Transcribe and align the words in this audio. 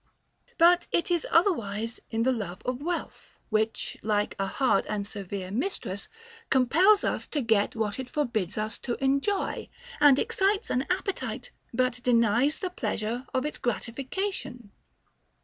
But 0.57 0.87
it 0.91 1.11
is 1.11 1.27
otherwise 1.29 1.99
in 2.09 2.23
the 2.23 2.31
love 2.31 2.63
of 2.65 2.81
wealth, 2.81 3.35
which, 3.51 3.97
like 4.01 4.35
a 4.39 4.47
hard 4.47 4.83
and 4.87 5.05
severe 5.05 5.51
mistress, 5.51 6.09
compels 6.49 7.03
us 7.03 7.27
to 7.27 7.39
get 7.41 7.75
what 7.75 7.99
it 7.99 8.09
for 8.09 8.25
bids 8.25 8.57
us 8.57 8.79
to 8.79 8.95
enjoy, 8.95 9.69
and 9.99 10.17
excites 10.17 10.71
an 10.71 10.87
appetite 10.89 11.51
but 11.71 12.01
denies 12.01 12.57
the 12.57 12.71
pleasure 12.71 13.27
of 13.31 13.45
its 13.45 13.59
gratification. 13.59 14.71